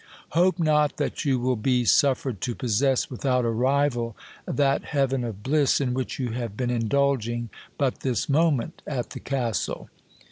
Hope 0.29 0.57
not 0.57 0.97
that 0.97 1.25
you 1.25 1.37
will 1.37 1.55
be 1.55 1.85
suffered 1.85 2.41
to 2.41 2.55
possess 2.55 3.07
without 3.11 3.45
a 3.45 3.51
rival 3.51 4.17
that 4.47 4.83
heaven 4.83 5.23
of 5.23 5.43
bliss 5.43 5.79
in 5.79 5.93
which 5.93 6.17
you 6.17 6.31
have 6.31 6.57
been 6.57 6.71
indulging 6.71 7.51
but 7.77 7.99
this 7.99 8.27
moment 8.27 8.81
at 8.87 9.11
the 9.11 9.19
castle. 9.19 9.89